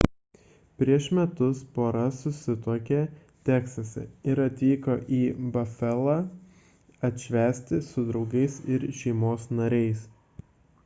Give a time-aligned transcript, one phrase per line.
[0.81, 3.01] prieš metus pora susituokė
[3.49, 5.19] teksase ir atvyko į
[5.57, 6.15] bafalą
[7.09, 10.03] atšvęsti su draugais ir šeimos nariais